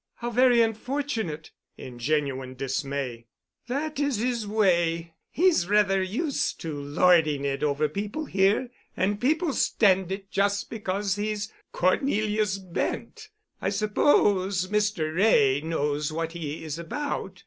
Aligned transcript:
"How 0.15 0.31
very 0.31 0.63
unfortunate!" 0.63 1.51
in 1.77 1.99
genuine 1.99 2.55
dismay. 2.55 3.27
"That 3.67 3.99
is 3.99 4.17
his 4.17 4.47
way. 4.47 5.13
He's 5.29 5.67
rather 5.69 6.01
used 6.01 6.59
to 6.61 6.73
lording 6.73 7.45
it 7.45 7.61
over 7.61 7.87
people 7.87 8.25
here. 8.25 8.71
And 8.97 9.21
people 9.21 9.53
stand 9.53 10.11
it 10.11 10.31
just 10.31 10.71
because 10.71 11.17
he's 11.17 11.53
Cornelius 11.71 12.57
Bent. 12.57 13.29
I 13.61 13.69
suppose 13.69 14.69
Mr. 14.69 15.15
Wray 15.15 15.61
knows 15.63 16.11
what 16.11 16.31
he 16.31 16.63
is 16.63 16.79
about. 16.79 17.39